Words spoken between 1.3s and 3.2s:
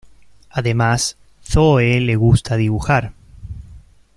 Zoë le gusta dibujar.